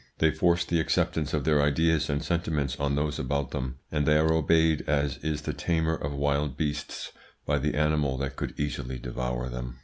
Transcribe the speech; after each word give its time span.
They 0.17 0.31
force 0.31 0.65
the 0.65 0.79
acceptance 0.79 1.31
of 1.31 1.43
their 1.43 1.61
ideas 1.61 2.09
and 2.09 2.23
sentiments 2.23 2.75
on 2.79 2.95
those 2.95 3.19
about 3.19 3.51
them, 3.51 3.77
and 3.91 4.07
they 4.07 4.17
are 4.17 4.33
obeyed 4.33 4.81
as 4.87 5.17
is 5.17 5.43
the 5.43 5.53
tamer 5.53 5.93
of 5.93 6.11
wild 6.11 6.57
beasts 6.57 7.11
by 7.45 7.59
the 7.59 7.75
animal 7.75 8.17
that 8.17 8.35
could 8.35 8.59
easily 8.59 8.97
devour 8.97 9.51
him. 9.51 9.75